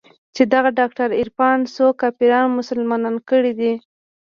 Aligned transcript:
چې 0.35 0.43
دغه 0.53 0.69
ډاکتر 0.79 1.07
عرفان 1.21 1.57
څو 1.75 1.85
کافران 2.01 2.45
مسلمانان 2.59 3.15
کړي 3.29 3.51
دي. 3.59 3.73